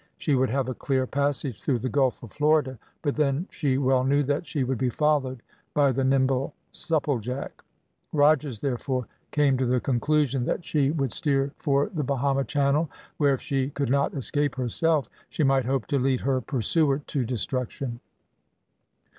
[0.17, 4.03] She would have a clear passage through the Gulf of Florida, but then she well
[4.03, 5.43] knew that she would be followed
[5.75, 7.63] by the nimble Supplejack.
[8.11, 13.35] Rogers, therefore, came to the conclusion that she would steer for the Bahama Channel, where,
[13.35, 17.99] if she could not escape herself, she might hope to lead her pursuer to destruction.